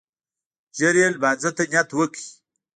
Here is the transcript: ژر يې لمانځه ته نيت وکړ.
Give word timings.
ژر 0.77 0.95
يې 1.01 1.07
لمانځه 1.15 1.51
ته 1.57 1.63
نيت 1.71 1.89
وکړ. 1.93 2.21